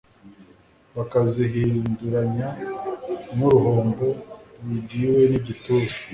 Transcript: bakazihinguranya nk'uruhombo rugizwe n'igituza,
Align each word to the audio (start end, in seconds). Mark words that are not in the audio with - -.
bakazihinguranya 0.95 2.47
nk'uruhombo 3.33 4.07
rugizwe 4.67 5.21
n'igituza, 5.29 5.97